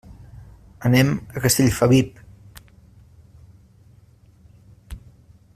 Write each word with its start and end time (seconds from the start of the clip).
Anem 0.89 1.11
a 1.17 1.43
Castellfabib. 1.43 2.19